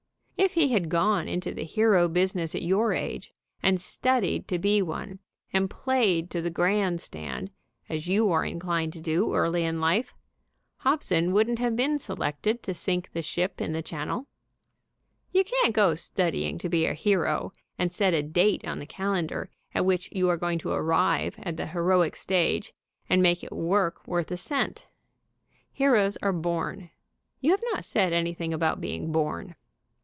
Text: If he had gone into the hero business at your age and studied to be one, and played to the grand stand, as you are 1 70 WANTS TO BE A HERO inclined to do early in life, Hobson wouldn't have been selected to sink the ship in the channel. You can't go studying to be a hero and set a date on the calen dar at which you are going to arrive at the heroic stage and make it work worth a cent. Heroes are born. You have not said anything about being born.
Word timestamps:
If 0.37 0.55
he 0.55 0.69
had 0.69 0.89
gone 0.89 1.27
into 1.27 1.53
the 1.53 1.63
hero 1.65 2.07
business 2.07 2.55
at 2.55 2.63
your 2.63 2.93
age 2.93 3.31
and 3.61 3.79
studied 3.79 4.47
to 4.47 4.57
be 4.57 4.81
one, 4.81 5.19
and 5.53 5.69
played 5.69 6.31
to 6.31 6.41
the 6.41 6.49
grand 6.49 6.99
stand, 6.99 7.51
as 7.87 8.07
you 8.07 8.31
are 8.31 8.41
1 8.41 8.53
70 8.53 8.53
WANTS 8.53 8.53
TO 8.55 8.65
BE 8.65 8.65
A 8.65 8.71
HERO 8.71 8.79
inclined 8.81 8.93
to 8.93 9.01
do 9.01 9.35
early 9.35 9.63
in 9.65 9.79
life, 9.79 10.15
Hobson 10.77 11.31
wouldn't 11.31 11.59
have 11.59 11.75
been 11.75 11.99
selected 11.99 12.63
to 12.63 12.73
sink 12.73 13.11
the 13.13 13.21
ship 13.21 13.61
in 13.61 13.73
the 13.73 13.83
channel. 13.83 14.25
You 15.31 15.43
can't 15.43 15.75
go 15.75 15.93
studying 15.93 16.57
to 16.57 16.69
be 16.69 16.87
a 16.87 16.95
hero 16.95 17.53
and 17.77 17.91
set 17.93 18.15
a 18.15 18.23
date 18.23 18.67
on 18.67 18.79
the 18.79 18.87
calen 18.87 19.27
dar 19.27 19.47
at 19.75 19.85
which 19.85 20.09
you 20.11 20.27
are 20.29 20.37
going 20.37 20.57
to 20.59 20.71
arrive 20.71 21.35
at 21.37 21.55
the 21.57 21.67
heroic 21.67 22.15
stage 22.15 22.73
and 23.07 23.21
make 23.21 23.43
it 23.43 23.51
work 23.51 24.07
worth 24.07 24.31
a 24.31 24.37
cent. 24.37 24.87
Heroes 25.71 26.17
are 26.23 26.33
born. 26.33 26.89
You 27.41 27.51
have 27.51 27.63
not 27.73 27.85
said 27.85 28.11
anything 28.11 28.55
about 28.55 28.81
being 28.81 29.11
born. 29.11 29.53